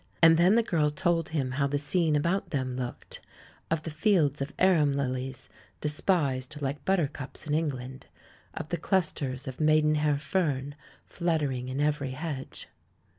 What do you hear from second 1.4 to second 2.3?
how the scene